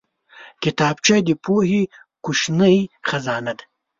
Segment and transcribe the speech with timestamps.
[0.63, 1.81] کتابچه د پوهې
[2.23, 3.63] کوچنۍ خزانه ده